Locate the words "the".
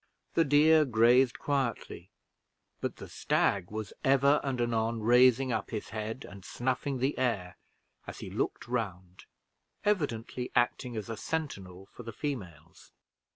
0.33-0.43, 2.95-3.07, 6.97-7.15, 12.01-12.11